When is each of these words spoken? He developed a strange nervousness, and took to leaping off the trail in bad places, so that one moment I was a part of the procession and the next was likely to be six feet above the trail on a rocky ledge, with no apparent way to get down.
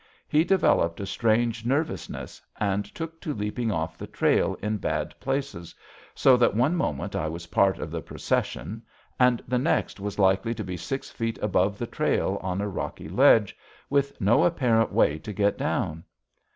He 0.27 0.43
developed 0.43 0.99
a 0.99 1.05
strange 1.05 1.63
nervousness, 1.63 2.41
and 2.59 2.85
took 2.85 3.21
to 3.21 3.35
leaping 3.35 3.71
off 3.71 3.99
the 3.99 4.07
trail 4.07 4.57
in 4.59 4.77
bad 4.77 5.13
places, 5.19 5.75
so 6.15 6.35
that 6.37 6.55
one 6.55 6.75
moment 6.75 7.15
I 7.15 7.29
was 7.29 7.45
a 7.45 7.49
part 7.49 7.77
of 7.77 7.91
the 7.91 8.01
procession 8.01 8.81
and 9.19 9.43
the 9.47 9.59
next 9.59 9.99
was 9.99 10.17
likely 10.17 10.55
to 10.55 10.63
be 10.63 10.75
six 10.75 11.11
feet 11.11 11.37
above 11.39 11.77
the 11.77 11.85
trail 11.85 12.39
on 12.41 12.61
a 12.61 12.67
rocky 12.67 13.09
ledge, 13.09 13.55
with 13.91 14.19
no 14.19 14.43
apparent 14.43 14.91
way 14.91 15.19
to 15.19 15.31
get 15.33 15.55
down. 15.55 16.03